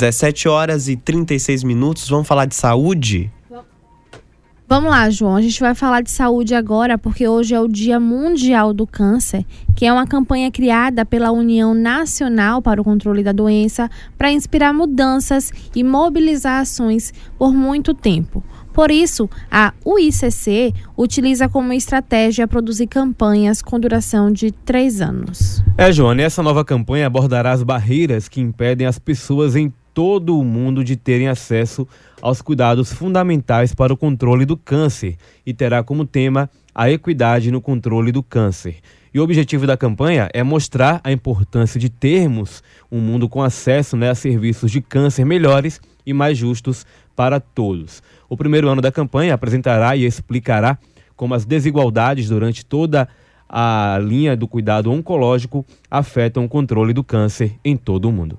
17 0.00 0.48
horas 0.48 0.88
e 0.88 0.96
36 0.96 1.62
minutos. 1.62 2.08
Vamos 2.08 2.26
falar 2.26 2.46
de 2.46 2.54
saúde? 2.54 3.30
Vamos 4.66 4.90
lá, 4.90 5.10
João. 5.10 5.34
A 5.34 5.42
gente 5.42 5.58
vai 5.60 5.74
falar 5.74 6.00
de 6.00 6.10
saúde 6.10 6.54
agora, 6.54 6.96
porque 6.96 7.26
hoje 7.26 7.54
é 7.54 7.60
o 7.60 7.66
Dia 7.66 7.98
Mundial 7.98 8.72
do 8.72 8.86
Câncer, 8.86 9.44
que 9.74 9.84
é 9.84 9.92
uma 9.92 10.06
campanha 10.06 10.50
criada 10.50 11.04
pela 11.04 11.32
União 11.32 11.74
Nacional 11.74 12.62
para 12.62 12.80
o 12.80 12.84
Controle 12.84 13.22
da 13.22 13.32
Doença 13.32 13.90
para 14.16 14.30
inspirar 14.30 14.72
mudanças 14.72 15.52
e 15.74 15.82
mobilizar 15.82 16.60
ações 16.60 17.12
por 17.36 17.52
muito 17.52 17.92
tempo. 17.92 18.42
Por 18.72 18.92
isso, 18.92 19.28
a 19.50 19.74
UICC 19.84 20.72
utiliza 20.96 21.48
como 21.48 21.72
estratégia 21.72 22.46
produzir 22.46 22.86
campanhas 22.86 23.60
com 23.60 23.78
duração 23.78 24.30
de 24.30 24.52
três 24.52 25.00
anos. 25.00 25.62
É, 25.76 25.90
Joana, 25.90 26.22
essa 26.22 26.42
nova 26.42 26.64
campanha 26.64 27.08
abordará 27.08 27.50
as 27.50 27.64
barreiras 27.64 28.28
que 28.28 28.40
impedem 28.40 28.86
as 28.86 28.98
pessoas 28.98 29.56
em 29.56 29.72
todo 30.00 30.38
o 30.38 30.42
mundo 30.42 30.82
de 30.82 30.96
terem 30.96 31.28
acesso 31.28 31.86
aos 32.22 32.40
cuidados 32.40 32.90
fundamentais 32.90 33.74
para 33.74 33.92
o 33.92 33.96
controle 33.98 34.46
do 34.46 34.56
câncer 34.56 35.18
e 35.44 35.52
terá 35.52 35.82
como 35.82 36.06
tema 36.06 36.48
a 36.74 36.90
equidade 36.90 37.50
no 37.50 37.60
controle 37.60 38.10
do 38.10 38.22
câncer. 38.22 38.76
E 39.12 39.20
o 39.20 39.22
objetivo 39.22 39.66
da 39.66 39.76
campanha 39.76 40.30
é 40.32 40.42
mostrar 40.42 41.02
a 41.04 41.12
importância 41.12 41.78
de 41.78 41.90
termos 41.90 42.62
um 42.90 42.98
mundo 42.98 43.28
com 43.28 43.42
acesso 43.42 43.94
né, 43.94 44.08
a 44.08 44.14
serviços 44.14 44.70
de 44.70 44.80
câncer 44.80 45.26
melhores 45.26 45.82
e 46.06 46.14
mais 46.14 46.38
justos 46.38 46.86
para 47.14 47.38
todos. 47.38 48.02
O 48.26 48.38
primeiro 48.38 48.70
ano 48.70 48.80
da 48.80 48.90
campanha 48.90 49.34
apresentará 49.34 49.94
e 49.96 50.06
explicará 50.06 50.78
como 51.14 51.34
as 51.34 51.44
desigualdades 51.44 52.30
durante 52.30 52.64
toda 52.64 53.06
a 53.46 54.00
linha 54.02 54.34
do 54.34 54.48
cuidado 54.48 54.90
oncológico 54.90 55.62
afetam 55.90 56.46
o 56.46 56.48
controle 56.48 56.94
do 56.94 57.04
câncer 57.04 57.56
em 57.62 57.76
todo 57.76 58.08
o 58.08 58.12
mundo. 58.12 58.38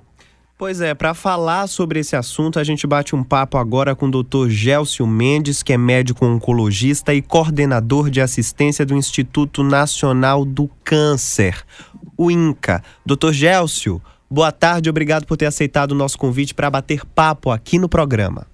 Pois 0.61 0.79
é, 0.79 0.93
para 0.93 1.15
falar 1.15 1.65
sobre 1.65 2.01
esse 2.01 2.15
assunto, 2.15 2.59
a 2.59 2.63
gente 2.63 2.85
bate 2.85 3.15
um 3.15 3.23
papo 3.23 3.57
agora 3.57 3.95
com 3.95 4.05
o 4.05 4.11
Dr. 4.11 4.47
Gélcio 4.47 5.07
Mendes, 5.07 5.63
que 5.63 5.73
é 5.73 5.77
médico 5.77 6.23
oncologista 6.23 7.15
e 7.15 7.19
coordenador 7.19 8.11
de 8.11 8.21
assistência 8.21 8.85
do 8.85 8.95
Instituto 8.95 9.63
Nacional 9.63 10.45
do 10.45 10.69
Câncer, 10.83 11.65
o 12.15 12.29
INCA. 12.29 12.83
Dr. 13.03 13.31
Gélcio, 13.31 13.99
boa 14.29 14.51
tarde, 14.51 14.87
obrigado 14.87 15.25
por 15.25 15.35
ter 15.35 15.47
aceitado 15.47 15.93
o 15.93 15.95
nosso 15.95 16.15
convite 16.15 16.53
para 16.53 16.69
bater 16.69 17.07
papo 17.07 17.49
aqui 17.49 17.79
no 17.79 17.89
programa. 17.89 18.45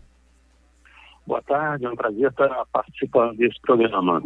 Boa 1.26 1.42
tarde, 1.42 1.88
é 1.88 1.90
um 1.90 1.96
prazer 1.98 2.30
estar 2.30 2.66
participando 2.72 3.36
desse 3.36 3.60
programa. 3.62 4.24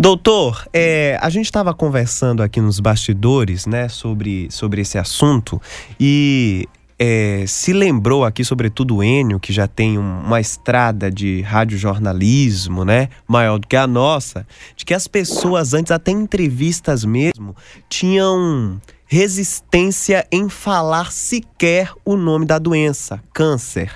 Doutor, 0.00 0.64
é, 0.72 1.18
a 1.20 1.28
gente 1.28 1.46
estava 1.46 1.74
conversando 1.74 2.40
aqui 2.40 2.60
nos 2.60 2.78
bastidores, 2.78 3.66
né, 3.66 3.88
sobre, 3.88 4.46
sobre 4.48 4.82
esse 4.82 4.96
assunto 4.96 5.60
e 5.98 6.68
é, 6.96 7.44
se 7.48 7.72
lembrou 7.72 8.24
aqui, 8.24 8.44
sobretudo 8.44 8.98
o 8.98 9.02
Enio, 9.02 9.40
que 9.40 9.52
já 9.52 9.66
tem 9.66 9.98
um, 9.98 10.20
uma 10.20 10.40
estrada 10.40 11.10
de 11.10 11.40
radiojornalismo, 11.40 12.84
né, 12.84 13.08
maior 13.26 13.58
do 13.58 13.66
que 13.66 13.74
a 13.74 13.88
nossa, 13.88 14.46
de 14.76 14.84
que 14.84 14.94
as 14.94 15.08
pessoas 15.08 15.74
antes, 15.74 15.90
até 15.90 16.12
em 16.12 16.20
entrevistas 16.20 17.04
mesmo, 17.04 17.56
tinham 17.88 18.80
resistência 19.04 20.24
em 20.30 20.48
falar 20.48 21.10
sequer 21.10 21.92
o 22.04 22.16
nome 22.16 22.46
da 22.46 22.60
doença, 22.60 23.20
câncer. 23.32 23.90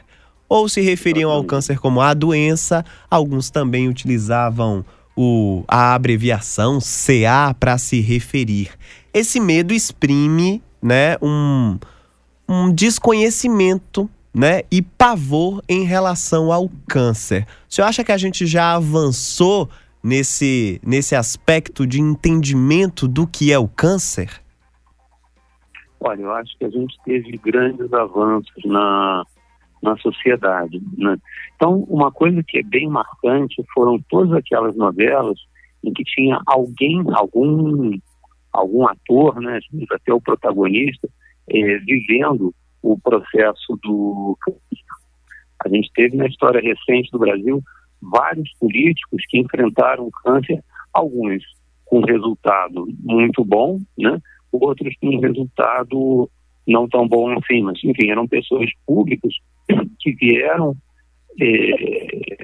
Ou 0.49 0.69
se 0.69 0.81
referiam 0.81 1.31
ao 1.31 1.45
câncer 1.45 1.79
como 1.79 2.01
a 2.01 2.13
doença, 2.13 2.85
alguns 3.09 3.51
também 3.51 3.89
utilizavam 3.89 4.85
o, 5.17 5.65
a 5.69 5.95
abreviação 5.95 6.79
CA 6.81 7.55
para 7.59 7.79
se 7.79 8.01
referir. 8.01 8.71
Esse 9.13 9.39
medo 9.41 9.75
exprime 9.75 10.63
né, 10.83 11.17
um, 11.21 11.79
um 12.49 12.73
desconhecimento 12.73 14.09
né, 14.35 14.63
e 14.71 14.81
pavor 14.81 15.63
em 15.69 15.85
relação 15.85 16.51
ao 16.51 16.71
câncer. 16.89 17.47
O 17.69 17.75
senhor 17.75 17.87
acha 17.87 18.03
que 18.03 18.13
a 18.13 18.17
gente 18.17 18.47
já 18.47 18.75
avançou 18.75 19.69
nesse, 20.03 20.81
nesse 20.85 21.15
aspecto 21.15 21.87
de 21.87 22.01
entendimento 22.01 23.07
do 23.07 23.27
que 23.27 23.53
é 23.53 23.59
o 23.59 23.69
câncer? 23.69 24.43
Olha, 26.01 26.23
eu 26.23 26.33
acho 26.33 26.59
que 26.59 26.65
a 26.65 26.71
gente 26.71 26.99
teve 27.05 27.39
grandes 27.39 27.93
avanços 27.93 28.65
na, 28.65 29.25
na 29.83 29.97
sociedade. 29.99 30.81
Né? 30.97 31.17
Então, 31.57 31.81
uma 31.89 32.13
coisa 32.13 32.43
que 32.47 32.59
é 32.59 32.63
bem 32.63 32.89
marcante 32.89 33.63
foram 33.75 33.99
todas 34.09 34.33
aquelas 34.33 34.77
novelas 34.77 35.39
em 35.85 35.93
que 35.93 36.05
tinha 36.05 36.41
alguém, 36.47 37.03
algum, 37.13 37.99
algum 38.53 38.87
ator, 38.87 39.41
né, 39.41 39.59
até 39.91 40.15
o 40.15 40.21
protagonista, 40.21 41.09
é, 41.51 41.79
vivendo 41.79 42.55
o 42.81 42.99
processo 42.99 43.79
do 43.83 44.37
A 45.65 45.69
gente 45.69 45.91
teve 45.95 46.17
na 46.17 46.27
história 46.27 46.61
recente 46.61 47.11
do 47.11 47.19
Brasil 47.19 47.63
vários 48.01 48.53
políticos 48.59 49.23
que 49.29 49.39
enfrentaram 49.39 50.11
câncer, 50.23 50.63
alguns 50.93 51.43
com 51.85 52.01
resultado 52.01 52.87
muito 53.01 53.45
bom, 53.45 53.79
né, 53.99 54.21
outros 54.53 54.95
com 55.01 55.19
resultado 55.19 56.31
não 56.67 56.89
tão 56.89 57.09
bom 57.09 57.37
assim, 57.39 57.63
mas 57.63 57.79
enfim, 57.83 58.11
eram 58.11 58.27
pessoas 58.29 58.71
públicas 58.87 59.35
que 59.99 60.13
vieram 60.13 60.77
é, 61.41 62.37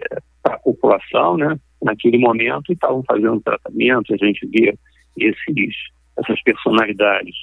para 0.42 0.54
a 0.54 0.58
população, 0.58 1.36
né, 1.36 1.58
naquele 1.82 2.18
momento 2.18 2.70
e 2.70 2.72
estavam 2.72 3.02
fazendo 3.04 3.40
tratamento. 3.40 4.14
A 4.14 4.16
gente 4.16 4.46
vê 4.46 4.76
esses, 5.16 5.74
essas 6.18 6.42
personalidades 6.42 7.34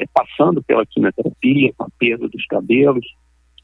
é, 0.00 0.04
passando 0.12 0.62
pela 0.62 0.86
quimioterapia, 0.86 1.72
com 1.76 1.84
a 1.84 1.90
perda 1.98 2.28
dos 2.28 2.44
cabelos. 2.46 3.06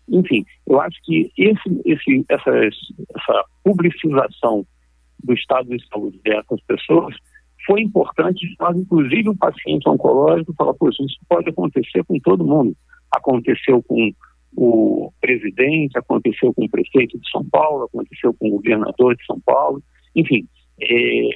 Enfim, 0.09 0.45
eu 0.67 0.81
acho 0.81 0.99
que 1.03 1.31
esse, 1.39 1.83
esse, 1.85 2.25
essas, 2.29 2.75
essa 3.17 3.45
publicização 3.63 4.67
do 5.23 5.33
estado 5.33 5.69
de 5.71 5.87
saúde 5.89 6.21
dessas 6.23 6.61
pessoas 6.67 7.15
foi 7.67 7.81
importante, 7.81 8.55
mas 8.61 8.77
inclusive 8.77 9.31
o 9.31 9.37
paciente 9.37 9.89
oncológico 9.89 10.55
fala, 10.57 10.75
poxa, 10.75 11.03
isso 11.03 11.19
pode 11.29 11.49
acontecer 11.49 12.05
com 12.05 12.19
todo 12.21 12.45
mundo. 12.45 12.77
Aconteceu 13.11 13.83
com 13.83 14.13
o 14.57 15.13
presidente, 15.21 15.99
aconteceu 15.99 16.53
com 16.55 16.65
o 16.65 16.71
prefeito 16.71 17.19
de 17.19 17.31
São 17.31 17.45
Paulo, 17.45 17.85
aconteceu 17.85 18.35
com 18.35 18.49
o 18.49 18.53
governador 18.53 19.17
de 19.17 19.25
São 19.27 19.41
Paulo, 19.41 19.83
enfim, 20.15 20.47
é, 20.81 21.29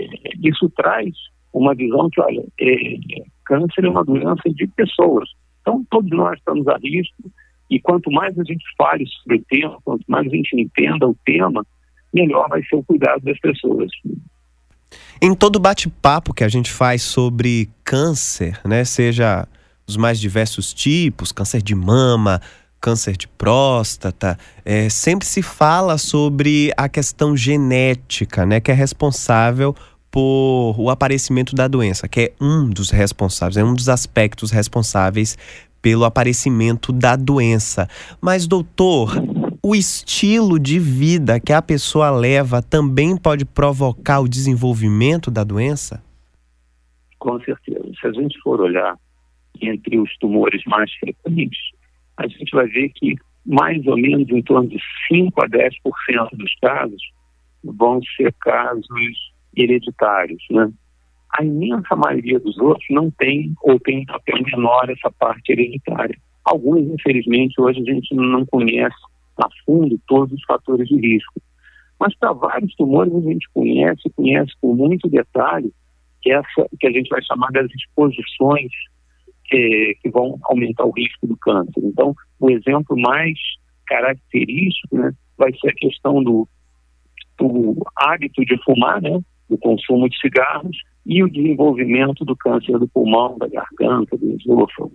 isso 0.43 0.71
traz 0.77 1.15
uma 1.53 1.75
visão 1.75 2.09
que, 2.11 2.21
olha, 2.21 2.45
é, 2.61 2.75
câncer 3.45 3.85
é 3.85 3.89
uma 3.89 4.05
doença 4.05 4.49
de 4.51 4.67
pessoas, 4.69 5.29
então 5.61 5.85
todos 5.91 6.11
nós 6.11 6.39
estamos 6.39 6.67
a 6.69 6.77
risco 6.79 7.31
e 7.71 7.81
quanto 7.81 8.11
mais 8.11 8.39
a 8.39 8.45
gente 8.45 8.65
fale 8.77 9.05
sobre 9.07 9.39
o 9.39 9.45
tema, 9.49 9.79
quanto 9.85 10.05
mais 10.09 10.27
a 10.27 10.31
gente 10.31 10.59
entenda 10.59 11.07
o 11.07 11.17
tema, 11.25 11.67
melhor 12.13 12.49
vai 12.49 12.63
ser 12.63 12.77
o 12.77 12.85
cuidado 12.85 13.23
das 13.23 13.39
pessoas. 13.39 13.91
Em 15.21 15.35
todo 15.35 15.59
bate-papo 15.59 16.33
que 16.33 16.45
a 16.45 16.49
gente 16.49 16.71
faz 16.71 17.03
sobre 17.03 17.69
câncer, 17.85 18.61
né, 18.65 18.85
seja 18.85 19.47
os 19.87 19.97
mais 19.97 20.21
diversos 20.21 20.73
tipos, 20.73 21.33
câncer 21.33 21.63
de 21.63 21.75
mama, 21.75 22.41
câncer 22.81 23.17
de 23.17 23.29
próstata, 23.29 24.39
é, 24.65 24.89
sempre 24.89 25.27
se 25.27 25.43
fala 25.43 25.99
sobre 25.99 26.73
a 26.77 26.89
questão 26.89 27.37
genética, 27.37 28.47
né, 28.47 28.61
que 28.61 28.71
é 28.71 28.75
responsável 28.75 29.75
por 30.11 30.75
o 30.79 30.91
aparecimento 30.91 31.55
da 31.55 31.69
doença, 31.69 32.09
que 32.09 32.21
é 32.21 32.33
um 32.41 32.69
dos 32.69 32.91
responsáveis, 32.91 33.57
é 33.57 33.65
um 33.65 33.75
dos 33.75 33.89
aspectos 33.89 34.51
responsáveis 34.51 35.37
pelo 35.83 36.05
aparecimento 36.05 36.93
da 36.93 37.15
doença. 37.15 37.89
Mas, 38.21 38.47
doutor, 38.47 39.13
o 39.63 39.75
estilo 39.75 40.59
de 40.59 40.79
vida 40.79 41.39
que 41.39 41.53
a 41.53 41.63
pessoa 41.63 42.11
leva 42.11 42.63
também 42.63 43.17
pode 43.17 43.45
provocar 43.45 44.21
o 44.21 44.29
desenvolvimento 44.29 45.31
da 45.31 45.45
doença? 45.45 46.03
Com 47.19 47.39
certeza. 47.41 47.85
Se 48.01 48.07
a 48.07 48.13
gente 48.13 48.39
for 48.41 48.61
olhar 48.61 48.97
entre 49.61 49.99
os 49.99 50.17
tumores 50.19 50.63
mais 50.67 50.91
frequentes, 50.95 51.59
a 52.19 52.27
gente 52.27 52.51
vai 52.51 52.67
ver 52.67 52.91
que 52.91 53.15
mais 53.47 53.87
ou 53.87 53.97
menos 53.97 54.29
em 54.29 54.43
torno 54.43 54.69
de 54.69 54.79
5 55.09 55.43
a 55.43 55.49
10% 55.49 55.73
dos 56.33 56.55
casos 56.61 57.01
vão 57.65 58.01
ser 58.17 58.33
casos 58.41 58.87
hereditários, 59.57 60.43
né? 60.51 60.71
A 61.39 61.45
imensa 61.45 61.95
maioria 61.95 62.41
dos 62.41 62.59
outros 62.59 62.87
não 62.91 63.11
tem 63.11 63.55
ou 63.63 63.79
tem 63.81 64.05
papel 64.07 64.43
menor 64.43 64.89
essa 64.91 65.11
parte 65.19 65.53
hereditária. 65.53 66.17
Alguns, 66.45 66.91
infelizmente, 66.91 67.61
hoje 67.61 67.81
a 67.81 67.93
gente 67.93 68.15
não 68.15 68.45
conhece 68.47 68.97
a 69.37 69.49
fundo 69.65 70.01
todos 70.07 70.33
os 70.33 70.45
fatores 70.45 70.89
de 70.89 70.97
risco. 70.97 71.41
Mas 72.01 72.17
para 72.17 72.33
vários 72.33 72.75
tumores 72.75 73.15
a 73.15 73.21
gente 73.21 73.49
conhece, 73.53 74.11
conhece 74.17 74.53
com 74.61 74.75
muito 74.75 75.09
detalhe 75.09 75.73
essa 76.27 76.69
que 76.79 76.87
a 76.87 76.91
gente 76.91 77.09
vai 77.09 77.23
chamar 77.23 77.51
das 77.53 77.71
exposições 77.73 78.71
que, 79.49 79.97
que 80.03 80.11
vão 80.11 80.39
aumentar 80.45 80.85
o 80.85 80.93
risco 80.93 81.27
do 81.27 81.37
câncer. 81.37 81.81
Então, 81.83 82.15
o 82.39 82.51
exemplo 82.51 82.97
mais 82.99 83.39
característico 83.87 84.97
né, 84.97 85.13
vai 85.37 85.51
ser 85.59 85.71
a 85.71 85.75
questão 85.75 86.23
do, 86.23 86.47
do 87.39 87.77
hábito 87.97 88.45
de 88.45 88.57
fumar, 88.63 89.01
né, 89.01 89.19
do 89.49 89.57
consumo 89.59 90.09
de 90.09 90.19
cigarros 90.21 90.77
e 91.07 91.23
o 91.23 91.31
desenvolvimento 91.31 92.25
do 92.25 92.37
câncer 92.37 92.79
do 92.79 92.87
pulmão, 92.89 93.39
da 93.39 93.49
garganta, 93.49 94.17
do 94.17 94.37
esôfago. 94.37 94.93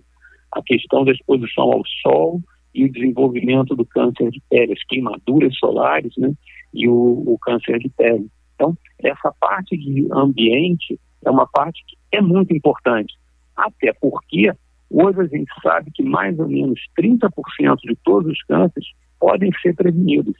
A 0.51 0.61
questão 0.61 1.03
da 1.03 1.11
exposição 1.11 1.71
ao 1.71 1.81
sol 2.03 2.39
e 2.75 2.85
o 2.85 2.91
desenvolvimento 2.91 3.75
do 3.75 3.85
câncer 3.85 4.29
de 4.29 4.41
pele, 4.49 4.73
as 4.73 4.83
queimaduras 4.85 5.55
solares, 5.57 6.13
né, 6.17 6.31
e 6.73 6.87
o, 6.87 7.23
o 7.25 7.37
câncer 7.39 7.79
de 7.79 7.89
pele. 7.89 8.27
Então, 8.53 8.77
essa 8.99 9.33
parte 9.39 9.75
de 9.75 10.07
ambiente 10.11 10.99
é 11.25 11.31
uma 11.31 11.47
parte 11.47 11.83
que 11.87 11.97
é 12.11 12.21
muito 12.21 12.55
importante, 12.55 13.13
até 13.55 13.93
porque 13.93 14.51
hoje 14.89 15.19
a 15.19 15.27
gente 15.27 15.51
sabe 15.61 15.91
que 15.91 16.03
mais 16.03 16.37
ou 16.39 16.47
menos 16.47 16.79
30% 16.99 17.77
de 17.83 17.95
todos 18.03 18.31
os 18.31 18.43
cânceres 18.43 18.87
podem 19.19 19.51
ser 19.61 19.75
prevenidos. 19.75 20.35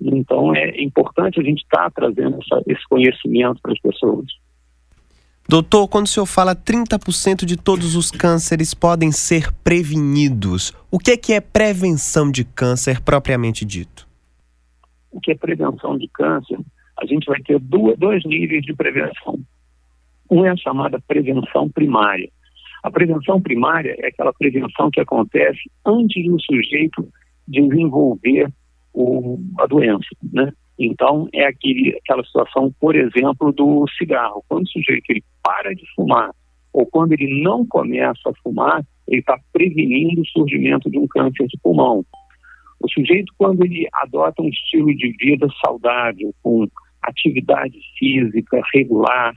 Então, 0.00 0.54
é 0.54 0.82
importante 0.82 1.40
a 1.40 1.42
gente 1.42 1.62
estar 1.62 1.84
tá 1.84 1.90
trazendo 1.90 2.38
essa, 2.42 2.62
esse 2.66 2.82
conhecimento 2.88 3.60
para 3.62 3.72
as 3.72 3.80
pessoas. 3.80 4.26
Doutor, 5.46 5.88
quando 5.88 6.06
o 6.06 6.08
senhor 6.08 6.26
fala 6.26 6.56
30% 6.56 7.44
de 7.44 7.56
todos 7.56 7.94
os 7.94 8.10
cânceres 8.10 8.72
podem 8.72 9.12
ser 9.12 9.52
prevenidos, 9.62 10.72
o 10.90 10.98
que 10.98 11.10
é, 11.10 11.16
que 11.16 11.34
é 11.34 11.40
prevenção 11.40 12.30
de 12.30 12.44
câncer 12.44 13.00
propriamente 13.02 13.64
dito? 13.64 14.08
O 15.10 15.20
que 15.20 15.32
é 15.32 15.34
prevenção 15.34 15.98
de 15.98 16.08
câncer? 16.08 16.58
A 16.98 17.04
gente 17.04 17.26
vai 17.26 17.40
ter 17.42 17.58
duas, 17.60 17.98
dois 17.98 18.24
níveis 18.24 18.62
de 18.62 18.74
prevenção. 18.74 19.38
Um 20.30 20.44
é 20.44 20.50
a 20.50 20.56
chamada 20.56 21.00
prevenção 21.06 21.68
primária. 21.68 22.28
A 22.82 22.90
prevenção 22.90 23.40
primária 23.40 23.96
é 23.98 24.08
aquela 24.08 24.32
prevenção 24.32 24.90
que 24.90 25.00
acontece 25.00 25.60
antes 25.86 26.24
do 26.26 26.40
sujeito 26.40 27.08
desenvolver 27.46 28.48
o, 28.92 29.38
a 29.58 29.66
doença, 29.66 30.08
né? 30.32 30.52
Então, 30.78 31.28
é 31.32 31.46
aquele, 31.46 31.96
aquela 31.96 32.24
situação, 32.24 32.74
por 32.80 32.96
exemplo, 32.96 33.52
do 33.52 33.86
cigarro. 33.96 34.44
Quando 34.48 34.64
o 34.64 34.68
sujeito 34.68 35.04
ele 35.08 35.22
para 35.42 35.74
de 35.74 35.84
fumar, 35.94 36.30
ou 36.72 36.84
quando 36.86 37.12
ele 37.12 37.42
não 37.42 37.64
começa 37.64 38.28
a 38.28 38.34
fumar, 38.42 38.84
ele 39.06 39.20
está 39.20 39.38
prevenindo 39.52 40.20
o 40.20 40.26
surgimento 40.26 40.90
de 40.90 40.98
um 40.98 41.06
câncer 41.06 41.46
de 41.46 41.58
pulmão. 41.62 42.04
O 42.80 42.90
sujeito, 42.90 43.32
quando 43.38 43.64
ele 43.64 43.88
adota 44.02 44.42
um 44.42 44.48
estilo 44.48 44.94
de 44.94 45.12
vida 45.18 45.46
saudável, 45.64 46.34
com 46.42 46.66
atividade 47.02 47.78
física 47.98 48.60
regular, 48.74 49.34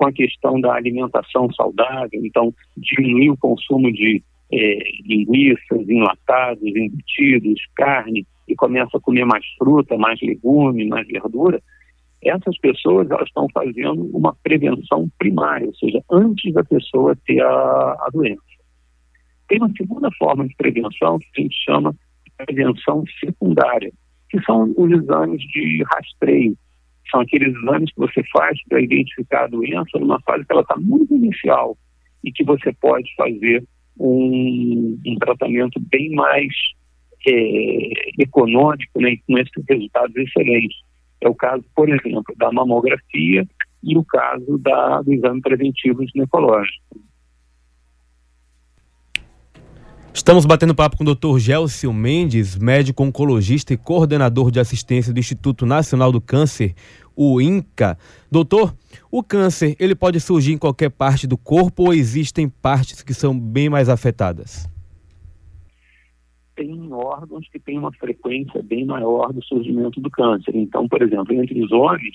com 0.00 0.06
a 0.06 0.12
questão 0.12 0.58
da 0.58 0.72
alimentação 0.72 1.52
saudável, 1.52 2.24
então 2.24 2.54
diminuir 2.74 3.32
o 3.32 3.36
consumo 3.36 3.92
de 3.92 4.22
é, 4.50 4.78
linguiças, 5.04 5.86
enlatados, 5.86 6.62
embutidos, 6.64 7.60
carne, 7.76 8.26
e 8.48 8.56
começa 8.56 8.96
a 8.96 9.00
comer 9.00 9.26
mais 9.26 9.44
fruta, 9.58 9.98
mais 9.98 10.18
legume, 10.22 10.88
mais 10.88 11.06
verdura, 11.06 11.62
essas 12.22 12.58
pessoas 12.58 13.10
elas 13.10 13.26
estão 13.28 13.46
fazendo 13.52 14.10
uma 14.16 14.34
prevenção 14.42 15.06
primária, 15.18 15.66
ou 15.66 15.74
seja, 15.74 16.02
antes 16.10 16.50
da 16.54 16.64
pessoa 16.64 17.14
ter 17.26 17.42
a, 17.42 17.46
a 17.46 18.08
doença. 18.10 18.40
Tem 19.48 19.58
uma 19.58 19.70
segunda 19.76 20.08
forma 20.18 20.48
de 20.48 20.56
prevenção 20.56 21.18
que 21.18 21.26
a 21.36 21.42
gente 21.42 21.56
chama 21.62 21.92
de 21.92 22.46
prevenção 22.46 23.04
secundária, 23.22 23.92
que 24.30 24.40
são 24.44 24.72
os 24.76 24.90
exames 24.90 25.42
de 25.42 25.84
rastreio. 25.92 26.56
São 27.10 27.20
aqueles 27.20 27.54
exames 27.54 27.92
que 27.92 27.98
você 28.00 28.22
faz 28.32 28.58
para 28.68 28.80
identificar 28.80 29.44
a 29.44 29.48
doença 29.48 29.98
numa 29.98 30.20
fase 30.20 30.44
que 30.44 30.52
ela 30.52 30.62
está 30.62 30.76
muito 30.76 31.14
inicial 31.14 31.76
e 32.24 32.32
que 32.32 32.44
você 32.44 32.72
pode 32.80 33.12
fazer 33.16 33.64
um, 33.98 34.98
um 35.06 35.16
tratamento 35.16 35.80
bem 35.90 36.10
mais 36.10 36.52
é, 37.26 37.90
econômico 38.18 39.00
né, 39.00 39.16
com 39.26 39.38
esses 39.38 39.64
resultados 39.68 40.16
excelentes. 40.16 40.78
É 41.20 41.28
o 41.28 41.34
caso, 41.34 41.64
por 41.74 41.88
exemplo, 41.88 42.34
da 42.36 42.50
mamografia 42.50 43.46
e 43.82 43.96
o 43.96 44.04
caso 44.04 44.58
da, 44.58 45.02
do 45.02 45.12
exame 45.12 45.40
preventivo 45.40 46.06
ginecológico. 46.06 46.89
Estamos 50.12 50.44
batendo 50.44 50.74
papo 50.74 50.96
com 50.96 51.04
o 51.04 51.14
Dr. 51.14 51.38
Gelcio 51.38 51.92
Mendes, 51.92 52.56
médico 52.56 53.02
oncologista 53.02 53.72
e 53.72 53.76
coordenador 53.76 54.50
de 54.50 54.60
assistência 54.60 55.12
do 55.12 55.20
Instituto 55.20 55.64
Nacional 55.64 56.10
do 56.10 56.20
Câncer, 56.20 56.74
o 57.16 57.40
INCA. 57.40 57.96
Doutor, 58.30 58.74
o 59.10 59.22
câncer, 59.22 59.76
ele 59.78 59.94
pode 59.94 60.20
surgir 60.20 60.52
em 60.52 60.58
qualquer 60.58 60.90
parte 60.90 61.26
do 61.26 61.38
corpo 61.38 61.84
ou 61.84 61.94
existem 61.94 62.48
partes 62.48 63.02
que 63.02 63.14
são 63.14 63.38
bem 63.38 63.68
mais 63.68 63.88
afetadas? 63.88 64.68
tem 66.60 66.92
órgãos 66.92 67.48
que 67.48 67.58
têm 67.58 67.78
uma 67.78 67.90
frequência 67.92 68.62
bem 68.62 68.84
maior 68.84 69.32
do 69.32 69.42
surgimento 69.42 69.98
do 69.98 70.10
câncer. 70.10 70.54
Então, 70.54 70.86
por 70.86 71.00
exemplo, 71.00 71.32
entre 71.32 71.64
os 71.64 71.72
homens, 71.72 72.14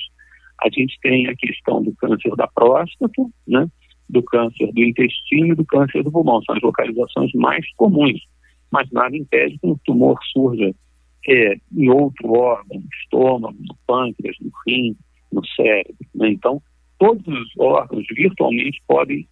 a 0.63 0.69
gente 0.69 0.99
tem 1.01 1.27
a 1.27 1.35
questão 1.35 1.81
do 1.81 1.91
câncer 1.95 2.35
da 2.35 2.47
próstata, 2.47 3.23
né, 3.47 3.67
do 4.09 4.23
câncer 4.23 4.71
do 4.71 4.83
intestino 4.83 5.53
e 5.53 5.55
do 5.55 5.65
câncer 5.65 6.03
do 6.03 6.11
pulmão. 6.11 6.41
São 6.43 6.55
as 6.55 6.61
localizações 6.61 7.31
mais 7.33 7.65
comuns, 7.75 8.21
mas 8.71 8.89
nada 8.91 9.15
impede 9.15 9.57
que 9.57 9.67
um 9.67 9.77
tumor 9.85 10.17
surja 10.31 10.73
é, 11.27 11.57
em 11.75 11.89
outro 11.89 12.31
órgão, 12.33 12.79
no 12.79 12.87
estômago, 13.01 13.57
no 13.59 13.75
pâncreas, 13.87 14.35
no 14.39 14.51
rim, 14.65 14.95
no 15.31 15.45
cérebro. 15.47 15.95
Né? 16.13 16.29
Então, 16.29 16.61
todos 16.99 17.25
os 17.27 17.49
órgãos 17.57 18.05
virtualmente 18.15 18.81
podem 18.87 19.27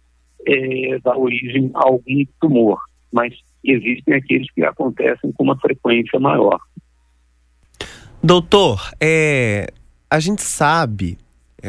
é, 0.46 0.98
dar 1.00 1.16
origem 1.16 1.70
a 1.74 1.86
algum 1.86 2.24
tumor, 2.40 2.78
mas 3.12 3.34
existem 3.62 4.14
aqueles 4.14 4.50
que 4.52 4.62
acontecem 4.62 5.32
com 5.32 5.44
uma 5.44 5.58
frequência 5.58 6.18
maior. 6.18 6.60
Doutor, 8.22 8.90
é, 9.00 9.66
a 10.10 10.18
gente 10.18 10.42
sabe, 10.42 11.18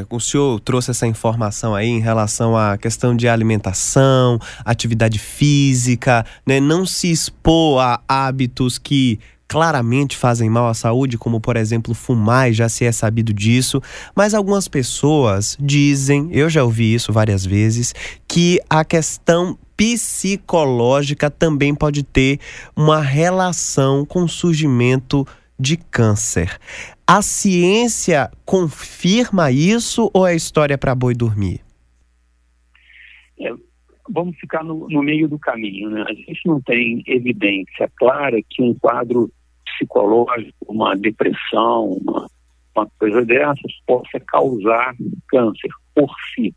o 0.10 0.20
senhor 0.20 0.60
trouxe 0.60 0.92
essa 0.92 1.08
informação 1.08 1.76
aí 1.76 1.88
em 1.88 2.00
relação 2.00 2.58
à 2.58 2.78
questão 2.78 3.16
de 3.16 3.28
alimentação, 3.28 4.40
atividade 4.64 5.20
física, 5.20 6.26
né, 6.46 6.60
não 6.60 6.86
se 6.86 7.12
expor 7.12 7.80
a 7.82 8.02
hábitos 8.08 8.78
que 8.78 9.20
claramente 9.48 10.18
fazem 10.18 10.50
mal 10.50 10.68
à 10.68 10.74
saúde, 10.74 11.18
como 11.18 11.40
por 11.40 11.56
exemplo 11.56 11.94
fumar, 11.94 12.50
e 12.50 12.54
já 12.54 12.68
se 12.68 12.84
é 12.84 12.92
sabido 12.92 13.34
disso, 13.34 13.82
mas 14.16 14.34
algumas 14.34 14.68
pessoas 14.68 15.58
dizem, 15.60 16.30
eu 16.32 16.50
já 16.50 16.64
ouvi 16.64 16.94
isso 16.94 17.14
várias 17.14 17.46
vezes, 17.46 17.94
que 18.28 18.60
a 18.70 18.84
questão 18.84 19.58
psicológica 19.78 21.30
também 21.30 21.76
pode 21.76 22.02
ter 22.04 22.40
uma 22.76 23.02
relação 23.02 24.06
com 24.06 24.24
o 24.24 24.30
surgimento 24.30 25.28
de 25.60 25.78
câncer. 25.78 26.58
A 27.08 27.22
ciência 27.22 28.32
confirma 28.46 29.52
isso 29.52 30.10
ou 30.14 30.28
é 30.28 30.36
história 30.36 30.78
para 30.78 30.96
boi 30.96 31.14
dormir? 31.14 31.62
É, 33.40 33.54
vamos 34.10 34.38
ficar 34.38 34.64
no, 34.64 34.88
no, 34.90 35.04
meio 35.04 35.28
do 35.28 35.38
caminho. 35.40 35.90
Né? 35.90 36.04
A 36.08 36.14
gente 36.14 36.42
não 36.46 36.62
tem 36.62 37.04
evidência 37.08 37.90
clara 37.96 38.42
que 38.50 38.62
um 38.62 38.74
quadro 38.74 39.32
psicológico, 39.66 40.66
uma 40.68 40.96
depressão, 40.96 42.00
uma, 42.02 42.28
uma 42.76 42.88
coisa 43.00 43.24
dessas, 43.26 43.74
possa 43.86 44.20
causar 44.28 44.96
câncer 45.28 45.70
por 45.94 46.10
si. 46.34 46.54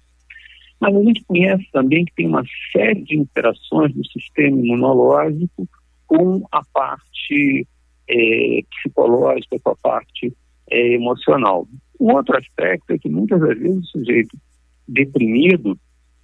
Mas 0.81 0.95
a 0.95 1.03
gente 1.03 1.25
conhece 1.25 1.69
também 1.73 2.05
que 2.05 2.15
tem 2.15 2.29
uma 2.29 2.45
série 2.73 3.03
de 3.03 3.17
interações 3.17 3.93
do 3.93 4.05
sistema 4.07 4.57
imunológico 4.57 5.69
com 6.07 6.47
a 6.53 6.63
parte 6.73 7.67
é, 8.09 8.61
psicológica, 8.71 9.59
com 9.63 9.71
a 9.71 9.77
parte 9.77 10.33
é, 10.71 10.95
emocional. 10.95 11.67
Um 12.01 12.15
outro 12.15 12.37
aspecto 12.37 12.93
é 12.93 12.99
que 12.99 13.09
muitas 13.09 13.41
das 13.41 13.59
vezes 13.59 13.85
o 13.85 13.99
sujeito 13.99 14.37
deprimido 14.87 15.79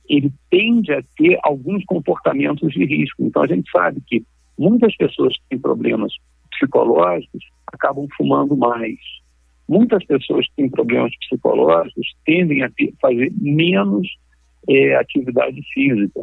ele 0.08 0.30
tende 0.50 0.92
a 0.92 1.02
ter 1.16 1.38
alguns 1.42 1.84
comportamentos 1.84 2.72
de 2.72 2.84
risco. 2.84 3.24
Então 3.24 3.42
a 3.42 3.46
gente 3.46 3.70
sabe 3.70 4.02
que 4.06 4.24
muitas 4.58 4.94
pessoas 4.96 5.34
que 5.34 5.42
têm 5.50 5.58
problemas 5.58 6.12
psicológicos 6.52 7.44
acabam 7.66 8.06
fumando 8.16 8.56
mais. 8.56 8.98
Muitas 9.66 10.04
pessoas 10.04 10.46
que 10.46 10.56
têm 10.56 10.68
problemas 10.68 11.12
psicológicos 11.16 12.14
tendem 12.24 12.62
a 12.62 12.70
ter, 12.70 12.92
fazer 13.00 13.32
menos 13.40 14.06
é, 14.68 14.94
atividade 14.96 15.60
física. 15.72 16.20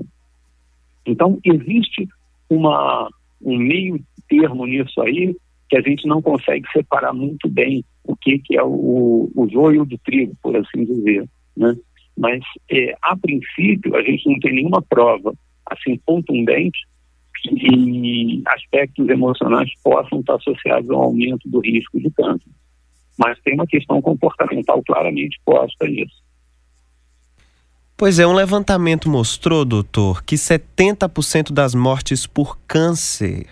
Então, 1.06 1.40
existe 1.44 2.08
uma, 2.48 3.10
um 3.42 3.58
meio 3.58 4.00
termo 4.30 4.66
nisso 4.68 5.02
aí 5.02 5.36
que 5.72 5.78
a 5.78 5.82
gente 5.82 6.06
não 6.06 6.22
consegue 6.22 6.70
separar 6.74 7.14
muito 7.14 7.48
bem 7.48 7.86
o 8.04 8.14
que, 8.14 8.40
que 8.40 8.58
é 8.58 8.62
o, 8.62 9.32
o 9.34 9.48
joio 9.50 9.86
do 9.86 9.98
trigo, 10.00 10.36
por 10.44 10.54
assim 10.58 10.84
dizer. 10.84 11.26
Né? 11.56 11.78
Mas, 12.18 12.44
é, 12.70 12.94
a 13.02 13.16
princípio, 13.16 13.96
a 13.96 14.04
gente 14.04 14.30
não 14.30 14.38
tem 14.40 14.54
nenhuma 14.54 14.82
prova 14.82 15.34
assim 15.66 15.98
contundente 16.06 16.78
que 17.38 18.44
aspectos 18.48 19.08
emocionais 19.08 19.72
possam 19.82 20.20
estar 20.20 20.36
associados 20.36 20.90
ao 20.90 21.04
aumento 21.04 21.48
do 21.48 21.62
risco 21.62 22.02
de 22.02 22.12
câncer. 22.12 22.52
Mas 23.18 23.40
tem 23.40 23.54
uma 23.54 23.66
questão 23.66 24.02
comportamental 24.02 24.84
claramente 24.86 25.40
posta 25.46 25.88
nisso. 25.88 26.22
Pois 27.96 28.20
é, 28.20 28.28
um 28.28 28.34
levantamento 28.34 29.10
mostrou, 29.10 29.64
doutor, 29.64 30.22
que 30.22 30.36
70% 30.36 31.54
das 31.54 31.74
mortes 31.74 32.28
por 32.28 32.60
câncer 32.68 33.48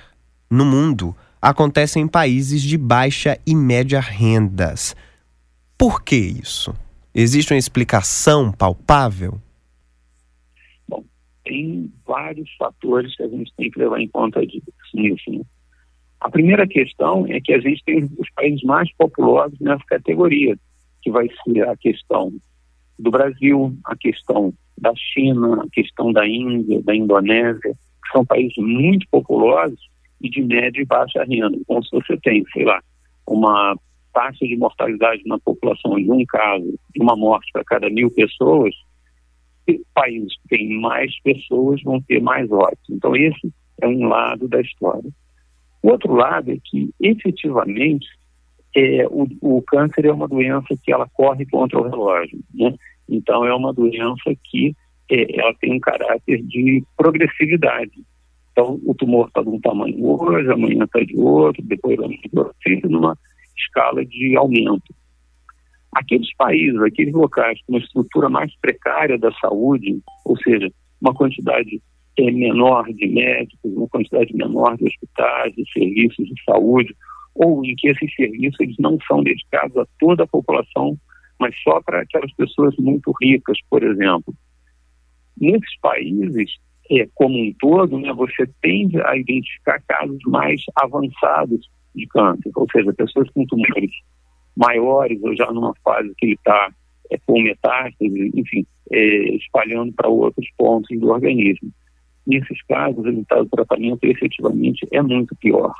no 0.49 0.65
mundo 0.65 1.15
acontecem 1.41 2.03
em 2.03 2.07
países 2.07 2.61
de 2.61 2.77
baixa 2.77 3.39
e 3.45 3.55
média 3.55 3.99
rendas. 3.99 4.95
Por 5.77 6.03
que 6.03 6.15
isso? 6.15 6.75
Existe 7.15 7.53
uma 7.53 7.59
explicação 7.59 8.51
palpável? 8.51 9.39
Bom, 10.87 11.03
tem 11.43 11.91
vários 12.05 12.49
fatores 12.57 13.15
que 13.15 13.23
a 13.23 13.27
gente 13.27 13.53
tem 13.55 13.71
que 13.71 13.79
levar 13.79 13.99
em 13.99 14.07
conta 14.07 14.45
disso. 14.45 14.63
Né? 14.93 15.41
A 16.19 16.29
primeira 16.29 16.67
questão 16.67 17.25
é 17.27 17.39
que 17.39 17.53
a 17.53 17.59
gente 17.59 17.81
tem 17.85 18.03
os 18.17 18.29
países 18.35 18.61
mais 18.63 18.91
populosos 18.95 19.57
nessa 19.59 19.83
categoria, 19.85 20.57
que 21.01 21.09
vai 21.09 21.27
ser 21.43 21.67
a 21.67 21.77
questão 21.77 22.33
do 22.97 23.09
Brasil, 23.09 23.73
a 23.85 23.95
questão 23.95 24.53
da 24.77 24.93
China, 24.95 25.63
a 25.63 25.69
questão 25.71 26.11
da 26.11 26.27
Índia, 26.27 26.81
da 26.83 26.93
Indonésia, 26.93 27.71
que 27.71 28.11
são 28.11 28.25
países 28.25 28.57
muito 28.57 29.07
populosos 29.09 29.79
e 30.21 30.29
de 30.29 30.41
média 30.41 30.81
e 30.81 30.85
baixa 30.85 31.23
renda. 31.23 31.55
Então, 31.55 31.81
se 31.83 31.91
você 31.91 32.17
tem, 32.17 32.43
sei 32.53 32.65
lá, 32.65 32.81
uma 33.27 33.75
taxa 34.13 34.45
de 34.45 34.57
mortalidade 34.57 35.21
na 35.25 35.39
população 35.39 35.95
de 35.95 36.11
um 36.11 36.25
caso, 36.25 36.79
de 36.93 37.01
uma 37.01 37.15
morte 37.15 37.51
para 37.53 37.63
cada 37.63 37.89
mil 37.89 38.09
pessoas, 38.11 38.73
países 39.93 40.33
que 40.41 40.57
têm 40.57 40.79
mais 40.79 41.11
pessoas 41.21 41.81
vão 41.83 42.01
ter 42.01 42.21
mais 42.21 42.51
óbitos. 42.51 42.89
Então, 42.89 43.15
esse 43.15 43.51
é 43.81 43.87
um 43.87 44.07
lado 44.07 44.47
da 44.47 44.61
história. 44.61 45.09
O 45.81 45.89
outro 45.89 46.13
lado 46.13 46.51
é 46.51 46.57
que, 46.63 46.89
efetivamente, 46.99 48.07
é, 48.75 49.07
o, 49.07 49.27
o, 49.41 49.61
câncer 49.61 50.05
é 50.05 50.11
uma 50.11 50.27
doença 50.27 50.75
que 50.83 50.91
ela 50.91 51.07
corre 51.13 51.45
contra 51.45 51.79
o 51.79 51.83
relógio, 51.83 52.39
né? 52.53 52.73
Então, 53.07 53.45
é 53.45 53.53
uma 53.53 53.73
doença 53.73 54.35
que 54.43 54.75
é, 55.09 55.39
ela 55.39 55.53
tem 55.55 55.73
um 55.73 55.79
caráter 55.79 56.43
de 56.43 56.83
progressividade. 56.95 58.03
Então, 58.59 58.77
o 58.85 58.93
tumor 58.93 59.29
está 59.29 59.41
de 59.41 59.47
um 59.47 59.59
tamanho 59.61 60.05
hoje, 60.05 60.51
amanhã 60.51 60.83
está 60.83 60.99
de 60.99 61.15
outro, 61.15 61.63
depois 61.63 61.95
vai 61.95 62.09
de 62.09 62.29
outro, 62.35 62.53
sempre 62.61 62.89
numa 62.89 63.17
escala 63.57 64.05
de 64.05 64.35
aumento. 64.35 64.93
Aqueles 65.93 66.27
países, 66.35 66.77
aqueles 66.81 67.13
locais 67.13 67.57
com 67.61 67.71
uma 67.71 67.79
estrutura 67.79 68.27
mais 68.27 68.53
precária 68.59 69.17
da 69.17 69.31
saúde, 69.39 70.01
ou 70.25 70.37
seja, 70.39 70.69
uma 70.99 71.13
quantidade 71.13 71.81
é, 72.17 72.31
menor 72.31 72.83
de 72.91 73.07
médicos, 73.07 73.59
uma 73.63 73.87
quantidade 73.87 74.35
menor 74.35 74.75
de 74.75 74.89
hospitais, 74.89 75.55
de 75.55 75.63
serviços 75.71 76.27
de 76.27 76.43
saúde, 76.43 76.93
ou 77.35 77.63
em 77.63 77.73
que 77.77 77.87
esses 77.87 78.13
serviços 78.13 78.59
eles 78.59 78.75
não 78.77 78.97
são 79.07 79.23
dedicados 79.23 79.77
a 79.77 79.87
toda 79.97 80.25
a 80.25 80.27
população, 80.27 80.97
mas 81.39 81.55
só 81.63 81.81
para 81.81 82.01
aquelas 82.01 82.33
pessoas 82.33 82.75
muito 82.75 83.13
ricas, 83.21 83.57
por 83.69 83.81
exemplo. 83.83 84.33
Nesses 85.39 85.79
países, 85.79 86.59
é, 86.91 87.07
como 87.13 87.37
um 87.37 87.53
todo, 87.59 87.97
né, 87.99 88.11
você 88.13 88.49
tende 88.61 88.99
a 89.01 89.15
identificar 89.15 89.81
casos 89.87 90.19
mais 90.25 90.61
avançados 90.75 91.69
de 91.95 92.07
câncer, 92.07 92.51
ou 92.55 92.67
seja, 92.71 92.93
pessoas 92.93 93.29
com 93.31 93.45
tumores 93.45 93.91
maiores 94.55 95.21
ou 95.23 95.35
já 95.35 95.51
numa 95.51 95.73
fase 95.83 96.13
que 96.17 96.25
ele 96.25 96.33
está 96.33 96.71
é, 97.11 97.17
com 97.25 97.41
metástase, 97.41 98.31
enfim, 98.35 98.65
é, 98.91 99.35
espalhando 99.35 99.93
para 99.93 100.09
outros 100.09 100.47
pontos 100.57 100.97
do 100.99 101.09
organismo. 101.09 101.71
Nesses 102.25 102.61
casos, 102.63 102.97
o 102.97 103.01
resultado 103.01 103.43
do 103.43 103.49
tratamento 103.49 104.03
efetivamente 104.03 104.85
é 104.91 105.01
muito 105.01 105.35
pior. 105.35 105.73